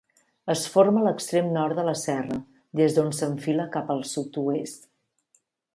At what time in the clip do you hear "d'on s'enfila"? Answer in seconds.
2.97-3.71